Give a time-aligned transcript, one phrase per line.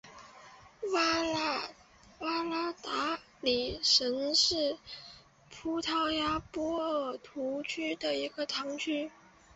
[0.91, 1.21] 瓦
[2.41, 4.75] 拉达里什是
[5.51, 9.11] 葡萄牙波尔图区的一个堂区。